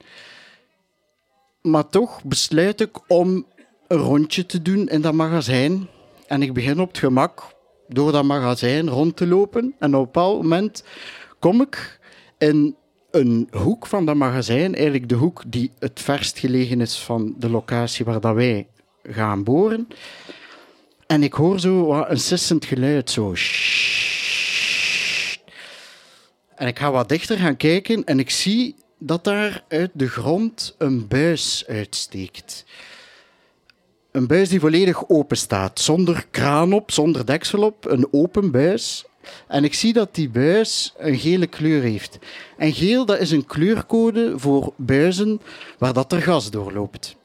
Maar 1.62 1.88
toch 1.88 2.25
besluit 2.25 2.81
ik 2.81 3.11
om 3.11 3.47
een 3.88 3.99
rondje 3.99 4.47
te 4.47 4.62
doen 4.62 4.88
in 4.88 5.00
dat 5.00 5.12
magazijn. 5.12 5.88
En 6.26 6.43
ik 6.43 6.52
begin 6.52 6.81
op 6.81 6.88
het 6.88 6.99
gemak 6.99 7.53
door 7.88 8.12
dat 8.12 8.25
magazijn 8.25 8.88
rond 8.88 9.17
te 9.17 9.26
lopen. 9.26 9.75
En 9.79 9.95
op 9.95 10.00
een 10.00 10.05
bepaald 10.05 10.43
moment 10.43 10.85
kom 11.38 11.61
ik 11.61 11.99
in 12.38 12.76
een 13.11 13.49
hoek 13.53 13.87
van 13.87 14.07
dat 14.07 14.17
magazijn, 14.17 14.75
eigenlijk 14.75 15.09
de 15.09 15.14
hoek 15.14 15.43
die 15.47 15.71
het 15.79 16.00
verst 16.00 16.38
gelegen 16.38 16.81
is 16.81 16.99
van 16.99 17.35
de 17.38 17.50
locatie 17.50 18.05
waar 18.05 18.21
dat 18.21 18.35
wij 18.35 18.67
gaan 19.03 19.45
boren. 19.45 19.88
En 21.07 21.23
ik 21.23 21.33
hoor 21.33 21.61
zo 21.61 21.87
wat 21.87 22.11
een 22.11 22.21
sissend 22.21 22.64
geluid, 22.64 23.11
zo. 23.11 23.35
En 26.55 26.67
ik 26.67 26.79
ga 26.79 26.91
wat 26.91 27.09
dichter 27.09 27.38
gaan 27.38 27.57
kijken 27.57 28.05
en 28.05 28.19
ik 28.19 28.31
zie 28.31 28.76
dat 28.99 29.25
daar 29.25 29.64
uit 29.69 29.91
de 29.93 30.09
grond 30.09 30.75
een 30.79 31.09
buis 31.09 31.64
uitsteekt. 31.69 32.64
Een 34.14 34.26
buis 34.26 34.49
die 34.49 34.61
volledig 34.61 35.09
open 35.09 35.37
staat, 35.37 35.80
zonder 35.80 36.26
kraan 36.30 36.73
op, 36.73 36.90
zonder 36.90 37.26
deksel 37.26 37.62
op, 37.62 37.85
een 37.87 38.09
open 38.11 38.50
buis. 38.50 39.04
En 39.49 39.64
ik 39.64 39.75
zie 39.75 39.92
dat 39.92 40.14
die 40.14 40.28
buis 40.28 40.94
een 40.99 41.18
gele 41.18 41.47
kleur 41.47 41.83
heeft. 41.83 42.18
En 42.56 42.73
geel, 42.73 43.04
dat 43.04 43.21
is 43.21 43.30
een 43.30 43.47
kleurcode 43.47 44.33
voor 44.37 44.73
buizen 44.76 45.40
waar 45.78 45.92
dat 45.92 46.12
er 46.12 46.23
gas 46.23 46.50
doorloopt. 46.50 47.16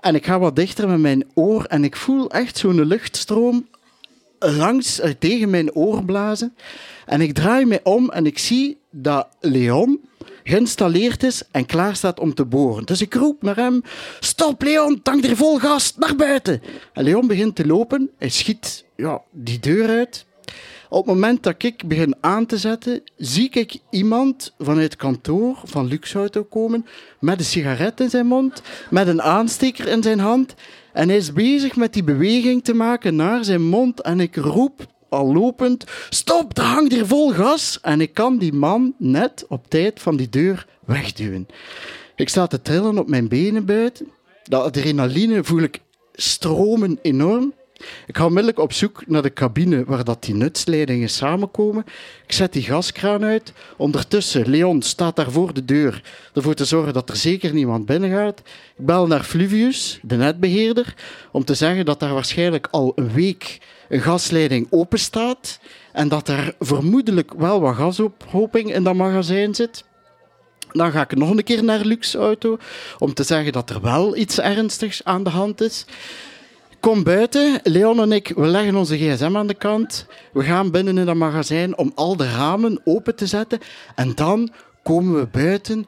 En 0.00 0.14
ik 0.14 0.26
ga 0.26 0.38
wat 0.38 0.56
dichter 0.56 0.88
met 0.88 0.98
mijn 0.98 1.24
oor 1.34 1.64
en 1.64 1.84
ik 1.84 1.96
voel 1.96 2.30
echt 2.30 2.58
zo'n 2.58 2.84
luchtstroom 2.84 3.68
langs 4.38 5.00
eh, 5.00 5.10
tegen 5.18 5.50
mijn 5.50 5.74
oor 5.74 6.04
blazen. 6.04 6.54
En 7.06 7.20
ik 7.20 7.34
draai 7.34 7.64
me 7.64 7.80
om 7.82 8.10
en 8.10 8.26
ik 8.26 8.38
zie 8.38 8.78
dat 8.90 9.28
Leon 9.40 10.00
geïnstalleerd 10.44 11.22
is 11.22 11.42
en 11.50 11.66
klaar 11.66 11.96
staat 11.96 12.20
om 12.20 12.34
te 12.34 12.44
boren. 12.44 12.84
Dus 12.84 13.00
ik 13.00 13.14
roep 13.14 13.42
naar 13.42 13.56
hem: 13.56 13.82
Stop, 14.20 14.62
Leon, 14.62 15.02
tank 15.02 15.24
er 15.24 15.36
vol 15.36 15.58
gas, 15.58 15.96
naar 15.96 16.16
buiten. 16.16 16.62
En 16.92 17.04
Leon 17.04 17.26
begint 17.26 17.54
te 17.54 17.66
lopen. 17.66 18.10
Hij 18.18 18.28
schiet 18.28 18.84
ja, 18.96 19.22
die 19.30 19.58
deur 19.58 19.88
uit. 19.88 20.26
Op 20.88 21.06
het 21.06 21.14
moment 21.14 21.42
dat 21.42 21.62
ik 21.62 21.88
begin 21.88 22.14
aan 22.20 22.46
te 22.46 22.58
zetten, 22.58 23.02
zie 23.16 23.50
ik 23.50 23.78
iemand 23.90 24.54
vanuit 24.58 24.96
kantoor 24.96 25.60
van 25.64 25.86
Luxauto 25.86 26.42
komen 26.44 26.86
met 27.20 27.38
een 27.38 27.44
sigaret 27.44 28.00
in 28.00 28.10
zijn 28.10 28.26
mond, 28.26 28.62
met 28.90 29.06
een 29.06 29.22
aansteker 29.22 29.88
in 29.88 30.02
zijn 30.02 30.18
hand. 30.18 30.54
En 30.92 31.08
hij 31.08 31.16
is 31.16 31.32
bezig 31.32 31.76
met 31.76 31.92
die 31.92 32.04
beweging 32.04 32.64
te 32.64 32.74
maken 32.74 33.16
naar 33.16 33.44
zijn 33.44 33.62
mond. 33.62 34.00
En 34.00 34.20
ik 34.20 34.36
roep 34.36 34.86
al 35.12 35.32
lopend: 35.32 35.84
Stop, 36.08 36.58
er 36.58 36.64
hangt 36.64 36.92
hier 36.92 37.06
vol 37.06 37.32
gas. 37.32 37.78
En 37.80 38.00
ik 38.00 38.14
kan 38.14 38.38
die 38.38 38.52
man 38.52 38.94
net 38.98 39.44
op 39.48 39.68
tijd 39.68 40.00
van 40.00 40.16
die 40.16 40.28
deur 40.28 40.66
wegduwen. 40.84 41.46
Ik 42.16 42.28
sta 42.28 42.46
te 42.46 42.62
trillen 42.62 42.98
op 42.98 43.08
mijn 43.08 43.28
benen 43.28 43.64
buiten. 43.64 44.08
De 44.44 44.56
adrenaline 44.56 45.44
voel 45.44 45.62
ik 45.62 45.80
stromen 46.12 46.98
enorm. 47.02 47.52
Ik 48.06 48.16
ga 48.16 48.24
onmiddellijk 48.24 48.58
op 48.58 48.72
zoek 48.72 49.06
naar 49.06 49.22
de 49.22 49.32
cabine 49.32 49.84
waar 49.84 50.04
dat 50.04 50.22
die 50.22 50.34
nutsleidingen 50.34 51.08
samenkomen. 51.08 51.84
Ik 52.26 52.32
zet 52.32 52.52
die 52.52 52.62
gaskraan 52.62 53.24
uit. 53.24 53.52
Ondertussen, 53.76 54.48
Leon 54.48 54.82
staat 54.82 55.16
daar 55.16 55.30
voor 55.30 55.54
de 55.54 55.64
deur 55.64 56.02
ervoor 56.34 56.54
te 56.54 56.64
zorgen 56.64 56.92
dat 56.92 57.08
er 57.08 57.16
zeker 57.16 57.52
niemand 57.52 57.86
binnen 57.86 58.10
gaat. 58.10 58.38
Ik 58.76 58.86
bel 58.86 59.06
naar 59.06 59.22
Fluvius, 59.22 59.98
de 60.02 60.16
netbeheerder, 60.16 60.94
om 61.32 61.44
te 61.44 61.54
zeggen 61.54 61.84
dat 61.84 62.00
daar 62.00 62.14
waarschijnlijk 62.14 62.68
al 62.70 62.92
een 62.94 63.12
week 63.12 63.58
een 63.92 64.00
gasleiding 64.00 64.66
open 64.70 64.98
staat 64.98 65.58
en 65.92 66.08
dat 66.08 66.28
er 66.28 66.54
vermoedelijk 66.58 67.32
wel 67.34 67.60
wat 67.60 67.74
gasophoping 67.74 68.74
in 68.74 68.84
dat 68.84 68.94
magazijn 68.94 69.54
zit. 69.54 69.84
Dan 70.70 70.92
ga 70.92 71.02
ik 71.02 71.16
nog 71.16 71.30
een 71.30 71.44
keer 71.44 71.64
naar 71.64 71.84
Lux 71.84 72.14
Auto 72.14 72.58
om 72.98 73.14
te 73.14 73.22
zeggen 73.22 73.52
dat 73.52 73.70
er 73.70 73.80
wel 73.80 74.16
iets 74.16 74.40
ernstigs 74.40 75.04
aan 75.04 75.24
de 75.24 75.30
hand 75.30 75.60
is. 75.60 75.84
Kom 76.80 77.02
buiten, 77.02 77.60
Leon 77.62 78.00
en 78.00 78.12
ik, 78.12 78.32
we 78.36 78.46
leggen 78.46 78.76
onze 78.76 78.96
gsm 78.96 79.36
aan 79.36 79.46
de 79.46 79.54
kant. 79.54 80.06
We 80.32 80.42
gaan 80.42 80.70
binnen 80.70 80.98
in 80.98 81.06
dat 81.06 81.14
magazijn 81.14 81.78
om 81.78 81.92
al 81.94 82.16
de 82.16 82.30
ramen 82.30 82.80
open 82.84 83.16
te 83.16 83.26
zetten. 83.26 83.58
En 83.94 84.14
dan 84.14 84.52
komen 84.82 85.20
we 85.20 85.26
buiten 85.26 85.86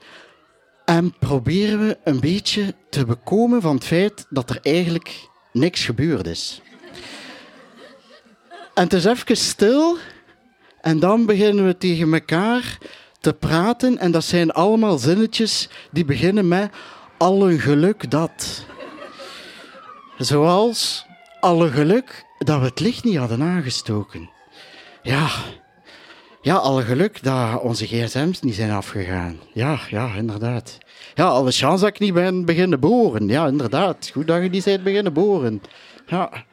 en 0.85 1.15
proberen 1.19 1.87
we 1.87 1.99
een 2.05 2.21
beetje 2.21 2.75
te 2.91 3.05
bekomen 3.05 3.61
van 3.61 3.75
het 3.75 3.85
feit 3.85 4.27
dat 4.31 4.51
er 4.51 4.59
eigenlijk 4.63 5.29
niks 5.53 5.85
gebeurd 5.85 6.27
is. 6.27 6.63
En 8.75 8.83
het 8.83 8.93
is 8.93 9.05
even 9.05 9.37
stil. 9.37 9.97
En 10.81 10.99
dan 10.99 11.27
beginnen 11.27 11.67
we 11.67 11.79
tegen 11.79 12.13
elkaar 12.13 12.79
te 13.21 13.33
praten. 13.33 13.99
En 13.99 14.11
dat 14.11 14.25
zijn 14.25 14.51
allemaal 14.51 14.99
zinnetjes 14.99 15.69
die 15.91 16.05
beginnen 16.05 16.49
met 16.49 16.71
alle 17.17 17.59
geluk 17.59 18.11
dat. 18.11 18.67
Zoals 20.19 21.07
alle 21.41 21.71
geluk 21.71 22.25
dat 22.39 22.61
we 22.61 22.65
het 22.65 22.81
licht 22.81 23.05
niet 23.05 23.17
hadden 23.17 23.43
aangestoken. 23.43 24.31
Ja, 25.03 25.29
ja 26.43 26.55
alle 26.55 26.83
geluk 26.83 27.23
dat 27.23 27.61
onze 27.61 27.87
gsm's 27.87 28.41
niet 28.41 28.55
zijn 28.55 28.71
afgegaan. 28.71 29.41
Ja, 29.53 29.79
ja, 29.89 30.15
inderdaad. 30.15 30.79
Ja, 31.15 31.27
alle 31.27 31.51
chance 31.51 31.85
dat 31.85 31.95
ik 31.95 31.99
niet 31.99 32.15
ben 32.15 32.45
beginnen 32.45 32.81
boren. 32.81 33.29
Ja, 33.29 33.47
inderdaad. 33.47 34.11
Goed 34.13 34.27
dat 34.27 34.43
je 34.43 34.51
die 34.51 34.63
bent 34.63 34.83
beginnen 34.83 35.13
boren. 35.13 35.63
Ja. 36.07 36.45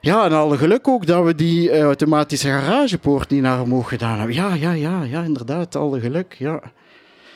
Ja, 0.00 0.24
en 0.24 0.32
alle 0.32 0.56
geluk 0.56 0.88
ook 0.88 1.06
dat 1.06 1.24
we 1.24 1.34
die 1.34 1.70
eh, 1.70 1.82
automatische 1.82 2.48
garagepoort 2.48 3.30
niet 3.30 3.42
naar 3.42 3.62
omhoog 3.62 3.88
gedaan 3.88 4.18
hebben. 4.18 4.36
Ja, 4.36 4.54
ja, 4.54 4.72
ja, 4.72 5.02
ja, 5.02 5.22
inderdaad, 5.22 5.76
alle 5.76 6.00
geluk, 6.00 6.34
ja. 6.38 6.62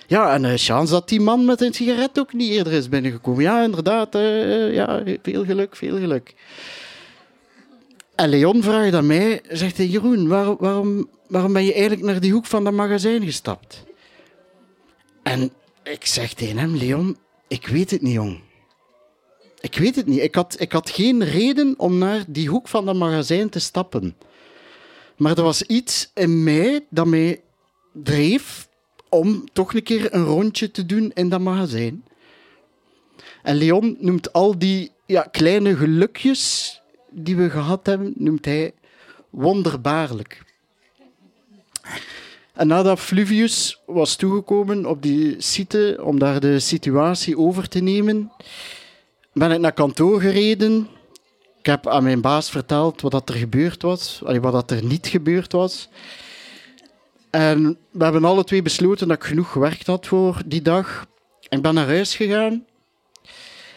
Ja, 0.06 0.34
en 0.34 0.44
uh, 0.44 0.52
chance 0.56 0.92
dat 0.92 1.08
die 1.08 1.20
man 1.20 1.44
met 1.44 1.60
een 1.60 1.72
sigaret 1.72 2.18
ook 2.18 2.32
niet 2.32 2.50
eerder 2.50 2.72
is 2.72 2.88
binnengekomen. 2.88 3.42
Ja, 3.42 3.62
inderdaad, 3.62 4.14
uh, 4.14 4.74
ja, 4.74 5.02
veel 5.22 5.44
geluk, 5.44 5.76
veel 5.76 5.98
geluk. 5.98 6.34
En 8.14 8.28
Leon 8.28 8.62
vraagt 8.62 8.94
aan 8.94 9.06
mij, 9.06 9.40
zegt 9.48 9.76
hij, 9.76 9.86
Jeroen, 9.86 10.28
waar, 10.28 10.56
waarom, 10.56 11.08
waarom 11.28 11.52
ben 11.52 11.64
je 11.64 11.72
eigenlijk 11.72 12.02
naar 12.02 12.20
die 12.20 12.32
hoek 12.32 12.46
van 12.46 12.64
dat 12.64 12.72
magazijn 12.72 13.22
gestapt? 13.22 13.84
En 15.22 15.52
ik 15.82 16.06
zeg 16.06 16.32
tegen 16.32 16.58
hem, 16.58 16.76
Leon, 16.76 17.16
ik 17.48 17.66
weet 17.66 17.90
het 17.90 18.02
niet, 18.02 18.12
jong. 18.12 18.40
Ik 19.70 19.78
weet 19.78 19.96
het 19.96 20.06
niet. 20.06 20.20
Ik 20.20 20.34
had, 20.34 20.56
ik 20.58 20.72
had 20.72 20.90
geen 20.90 21.24
reden 21.24 21.74
om 21.76 21.98
naar 21.98 22.24
die 22.26 22.48
hoek 22.48 22.68
van 22.68 22.84
dat 22.84 22.94
magazijn 22.94 23.48
te 23.48 23.58
stappen. 23.58 24.16
Maar 25.16 25.36
er 25.36 25.42
was 25.42 25.62
iets 25.62 26.10
in 26.14 26.42
mij 26.44 26.86
dat 26.88 27.06
mij 27.06 27.40
dreef 27.92 28.68
om 29.08 29.44
toch 29.52 29.74
een 29.74 29.82
keer 29.82 30.14
een 30.14 30.24
rondje 30.24 30.70
te 30.70 30.86
doen 30.86 31.10
in 31.14 31.28
dat 31.28 31.40
magazijn. 31.40 32.04
En 33.42 33.56
Leon 33.56 33.96
noemt 33.98 34.32
al 34.32 34.58
die 34.58 34.90
ja, 35.06 35.22
kleine 35.22 35.76
gelukjes 35.76 36.74
die 37.10 37.36
we 37.36 37.50
gehad 37.50 37.86
hebben, 37.86 38.12
noemt 38.16 38.44
hij 38.44 38.72
wonderbaarlijk. 39.30 40.42
En 42.52 42.66
nadat 42.66 43.00
Fluvius 43.00 43.80
was 43.86 44.16
toegekomen 44.16 44.86
op 44.86 45.02
die 45.02 45.34
site 45.38 46.00
om 46.02 46.18
daar 46.18 46.40
de 46.40 46.58
situatie 46.58 47.38
over 47.38 47.68
te 47.68 47.80
nemen, 47.80 48.32
ben 49.32 49.50
ik 49.50 49.58
naar 49.58 49.72
kantoor 49.72 50.20
gereden. 50.20 50.88
Ik 51.58 51.66
heb 51.66 51.86
aan 51.86 52.02
mijn 52.02 52.20
baas 52.20 52.50
verteld 52.50 53.00
wat 53.00 53.28
er 53.28 53.34
gebeurd 53.34 53.82
was, 53.82 54.22
wat 54.40 54.70
er 54.70 54.84
niet 54.84 55.06
gebeurd 55.06 55.52
was. 55.52 55.88
En 57.30 57.78
we 57.90 58.04
hebben 58.04 58.24
alle 58.24 58.44
twee 58.44 58.62
besloten 58.62 59.08
dat 59.08 59.16
ik 59.16 59.24
genoeg 59.24 59.52
gewerkt 59.52 59.86
had 59.86 60.06
voor 60.06 60.42
die 60.46 60.62
dag. 60.62 61.06
Ik 61.48 61.62
ben 61.62 61.74
naar 61.74 61.86
huis 61.86 62.16
gegaan. 62.16 62.64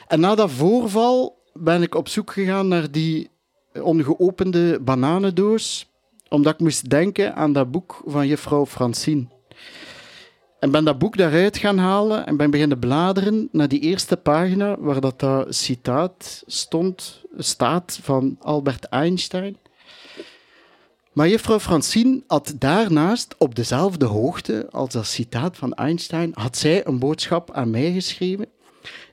En 0.08 0.20
na 0.20 0.36
dat 0.36 0.52
voorval 0.52 1.42
ben 1.54 1.82
ik 1.82 1.96
op 1.96 2.08
zoek 2.08 2.32
gegaan 2.32 2.68
naar 2.68 2.92
die 2.92 3.30
ongeopende 3.74 4.80
bananendoos, 4.82 5.92
omdat 6.30 6.54
ik 6.54 6.60
moest 6.60 6.90
denken 6.90 7.36
aan 7.36 7.54
dat 7.54 7.72
boek 7.72 8.02
van 8.06 8.28
juffrouw 8.28 8.66
Francine. 8.66 9.26
En 10.64 10.72
ben 10.72 10.84
dat 10.84 10.98
boek 10.98 11.18
daaruit 11.18 11.58
gaan 11.58 11.78
halen 11.78 12.26
en 12.26 12.38
ben 12.38 12.52
beginnen 12.52 12.80
bladeren 12.80 13.50
naar 13.52 13.68
die 13.68 13.80
eerste 13.80 14.18
pagina 14.18 14.80
waar 14.80 15.00
dat, 15.00 15.26
citaat 15.50 16.44
stond, 16.46 17.22
staat 17.38 18.00
van 18.02 18.38
Albert 18.40 18.86
Einstein. 18.86 19.58
Maar 21.14 21.30
juffrouw 21.30 21.60
Francine 21.60 22.24
had 22.28 22.54
daarnaast, 22.60 23.36
op 23.38 23.56
dezelfde 23.56 24.06
hoogte 24.06 24.68
als 24.72 24.90
dat 24.90 25.06
citaat 25.06 25.58
van 25.58 25.74
Einstein, 25.74 26.32
had 26.34 26.58
zij 26.58 26.88
een 26.88 27.00
boodschap 27.00 27.52
aan 27.52 27.70
mij 27.70 27.92
geschreven. 27.92 28.46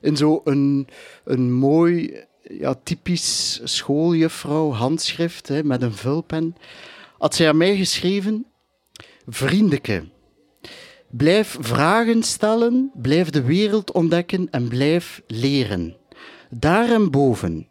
In 0.01 0.17
zo'n 0.17 0.41
een, 0.43 0.87
een 1.23 1.53
mooi, 1.53 2.23
ja, 2.41 2.75
typisch 2.83 3.61
schooljuffrouw 3.63 4.71
handschrift 4.71 5.47
hè, 5.47 5.63
met 5.63 5.81
een 5.81 5.93
vulpen. 5.93 6.55
Had 7.17 7.35
zij 7.35 7.49
aan 7.49 7.57
mij 7.57 7.75
geschreven, 7.75 8.45
vriendeke, 9.27 10.03
blijf 11.11 11.57
vragen 11.59 12.23
stellen, 12.23 12.91
blijf 12.93 13.29
de 13.29 13.43
wereld 13.43 13.91
ontdekken 13.91 14.47
en 14.51 14.67
blijf 14.67 15.21
leren. 15.27 15.95
Daarboven, 16.49 17.67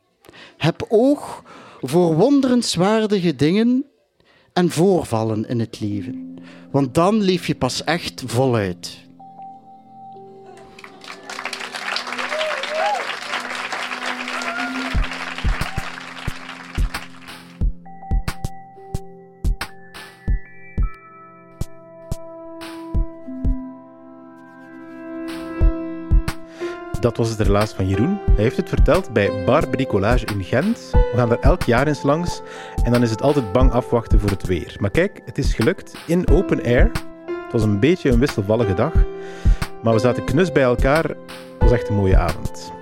heb 0.57 0.87
oog 0.89 1.45
voor 1.81 2.15
wonderenswaardige 2.15 3.37
dingen 3.37 3.85
en 4.53 4.71
voorvallen 4.71 5.49
in 5.49 5.61
het 5.61 5.81
leven. 5.81 6.35
Want 6.71 6.95
dan 6.95 7.21
leef 7.21 7.47
je 7.47 7.55
pas 7.55 7.85
echt 7.85 8.23
voluit. 8.27 9.09
Dat 27.01 27.17
was 27.17 27.29
het 27.29 27.41
relaas 27.41 27.73
van 27.73 27.89
Jeroen. 27.89 28.19
Hij 28.35 28.43
heeft 28.43 28.57
het 28.57 28.69
verteld 28.69 29.13
bij 29.13 29.45
Bar 29.45 29.69
Bricolage 29.69 30.27
in 30.27 30.45
Gent. 30.45 30.91
We 30.93 31.13
gaan 31.17 31.29
daar 31.29 31.39
elk 31.39 31.63
jaar 31.63 31.87
eens 31.87 32.03
langs 32.03 32.43
en 32.85 32.93
dan 32.93 33.03
is 33.03 33.11
het 33.11 33.23
altijd 33.23 33.53
bang 33.53 33.73
afwachten 33.73 34.21
voor 34.21 34.31
het 34.31 34.47
weer. 34.47 34.77
Maar 34.81 34.91
kijk, 34.91 35.21
het 35.25 35.39
is 35.39 35.55
gelukt 35.55 35.95
in 36.07 36.29
open 36.29 36.63
air. 36.63 36.91
Het 37.25 37.53
was 37.53 37.63
een 37.63 37.81
beetje 37.81 38.11
een 38.11 38.19
wisselvallige 38.19 38.75
dag, 38.75 38.93
maar 39.83 39.95
we 39.95 40.01
zaten 40.01 40.25
knus 40.25 40.53
bij 40.53 40.63
elkaar. 40.63 41.05
Het 41.05 41.17
was 41.59 41.73
echt 41.73 41.89
een 41.89 41.95
mooie 41.95 42.17
avond. 42.17 42.73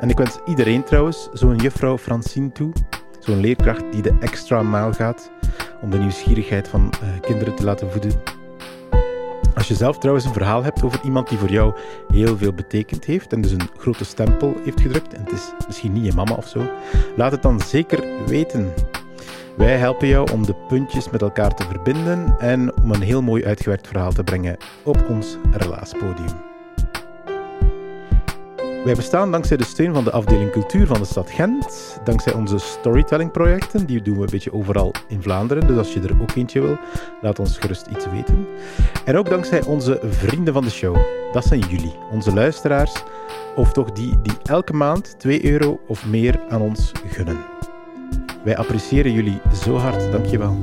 En 0.00 0.10
ik 0.10 0.18
wens 0.18 0.38
iedereen 0.46 0.84
trouwens 0.84 1.28
zo'n 1.32 1.56
juffrouw 1.56 1.98
Francine 1.98 2.52
toe. 2.52 2.72
Zo'n 3.18 3.40
leerkracht 3.40 3.92
die 3.92 4.02
de 4.02 4.16
extra 4.20 4.62
maal 4.62 4.92
gaat 4.92 5.30
om 5.80 5.90
de 5.90 5.98
nieuwsgierigheid 5.98 6.68
van 6.68 6.92
uh, 7.02 7.20
kinderen 7.20 7.54
te 7.54 7.64
laten 7.64 7.90
voeden. 7.90 8.33
Als 9.54 9.68
je 9.68 9.74
zelf 9.74 9.98
trouwens 9.98 10.26
een 10.26 10.32
verhaal 10.32 10.62
hebt 10.62 10.82
over 10.82 11.00
iemand 11.04 11.28
die 11.28 11.38
voor 11.38 11.50
jou 11.50 11.74
heel 12.08 12.36
veel 12.36 12.52
betekend 12.52 13.04
heeft 13.04 13.32
en 13.32 13.40
dus 13.40 13.50
een 13.50 13.68
grote 13.76 14.04
stempel 14.04 14.56
heeft 14.64 14.80
gedrukt, 14.80 15.14
en 15.14 15.20
het 15.24 15.32
is 15.32 15.52
misschien 15.66 15.92
niet 15.92 16.04
je 16.04 16.12
mama 16.14 16.34
of 16.34 16.48
zo, 16.48 16.70
laat 17.16 17.32
het 17.32 17.42
dan 17.42 17.60
zeker 17.60 18.04
weten. 18.26 18.72
Wij 19.56 19.76
helpen 19.76 20.08
jou 20.08 20.32
om 20.32 20.46
de 20.46 20.54
puntjes 20.68 21.10
met 21.10 21.22
elkaar 21.22 21.54
te 21.54 21.64
verbinden 21.64 22.34
en 22.38 22.82
om 22.82 22.90
een 22.90 23.02
heel 23.02 23.22
mooi 23.22 23.44
uitgewerkt 23.44 23.86
verhaal 23.86 24.12
te 24.12 24.24
brengen 24.24 24.56
op 24.82 25.08
ons 25.08 25.36
relaaspodium. 25.50 26.53
Wij 28.84 28.94
bestaan 28.94 29.30
dankzij 29.30 29.56
de 29.56 29.64
steun 29.64 29.94
van 29.94 30.04
de 30.04 30.10
afdeling 30.10 30.50
cultuur 30.50 30.86
van 30.86 30.98
de 30.98 31.04
stad 31.04 31.30
Gent, 31.30 31.98
dankzij 32.04 32.32
onze 32.32 32.58
storytelling-projecten, 32.58 33.86
die 33.86 34.02
doen 34.02 34.16
we 34.16 34.22
een 34.22 34.30
beetje 34.30 34.52
overal 34.52 34.92
in 35.08 35.22
Vlaanderen. 35.22 35.66
Dus 35.66 35.76
als 35.76 35.92
je 35.92 36.00
er 36.00 36.22
ook 36.22 36.34
eentje 36.34 36.60
wil, 36.60 36.78
laat 37.20 37.38
ons 37.38 37.58
gerust 37.58 37.86
iets 37.86 38.10
weten. 38.10 38.46
En 39.04 39.16
ook 39.16 39.28
dankzij 39.28 39.64
onze 39.64 40.00
vrienden 40.02 40.54
van 40.54 40.64
de 40.64 40.70
show. 40.70 40.96
Dat 41.32 41.44
zijn 41.44 41.60
jullie, 41.60 41.94
onze 42.10 42.34
luisteraars, 42.34 43.02
of 43.56 43.72
toch 43.72 43.92
die 43.92 44.20
die 44.22 44.36
elke 44.42 44.72
maand 44.72 45.14
2 45.18 45.50
euro 45.50 45.80
of 45.86 46.06
meer 46.06 46.40
aan 46.48 46.60
ons 46.60 46.92
gunnen. 47.06 47.38
Wij 48.44 48.56
appreciëren 48.56 49.12
jullie 49.12 49.40
zo 49.64 49.76
hard, 49.76 50.12
dankjewel. 50.12 50.56